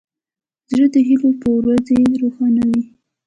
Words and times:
زړه 0.71 0.87
د 0.93 0.95
هیلو 1.07 1.29
په 1.41 1.47
ورځې 1.57 1.97
روښانه 2.21 2.61
وي. 2.69 2.83